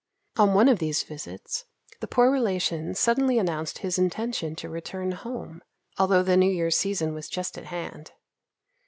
On 0.35 0.55
one 0.55 0.67
of 0.67 0.79
these 0.79 1.03
visits 1.03 1.65
the 1.99 2.07
poor 2.07 2.31
relation 2.31 2.95
suddenly 2.95 3.37
announced 3.37 3.77
his 3.77 3.99
intention 3.99 4.55
to 4.55 4.67
return 4.67 5.11
home, 5.11 5.61
although 5.99 6.23
the 6.23 6.37
New 6.37 6.49
Year's 6.49 6.75
season 6.75 7.13
was 7.13 7.29
just 7.29 7.55
at 7.55 7.65
hand. 7.65 8.11